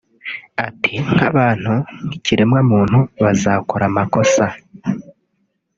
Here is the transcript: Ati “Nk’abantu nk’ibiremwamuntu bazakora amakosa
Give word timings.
Ati 0.67 0.93
“Nk’abantu 1.13 1.73
nk’ibiremwamuntu 2.05 2.97
bazakora 3.23 3.83
amakosa 3.91 4.45